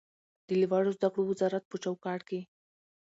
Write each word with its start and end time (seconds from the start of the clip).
د 0.47 0.49
لوړو 0.61 0.91
زده 0.97 1.07
کړو 1.13 1.23
وزارت 1.31 1.63
په 1.67 1.75
چوکاټ 1.83 2.21
کې 2.29 2.39